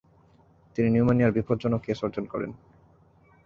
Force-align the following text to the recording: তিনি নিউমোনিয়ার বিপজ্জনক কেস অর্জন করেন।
তিনি 0.75 0.87
নিউমোনিয়ার 0.89 1.35
বিপজ্জনক 1.37 1.81
কেস 1.85 1.99
অর্জন 2.05 2.25
করেন। 2.25 2.51